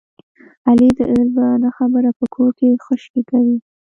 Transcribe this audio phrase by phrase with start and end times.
[0.67, 3.57] علي تل په نه خبره په کور کې خشکې کوي.